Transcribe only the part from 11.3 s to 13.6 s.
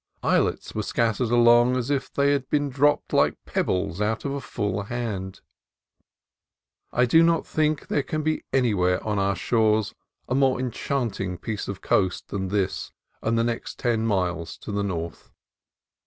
piece of coast than this and the